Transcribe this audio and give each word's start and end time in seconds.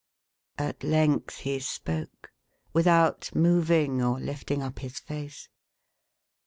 At 0.57 0.83
length 0.83 1.41
he 1.41 1.59
spoke; 1.59 2.31
without 2.73 3.29
moving 3.35 4.01
or 4.01 4.19
lifting 4.19 4.63
up 4.63 4.79
his 4.79 4.97
face. 4.97 5.47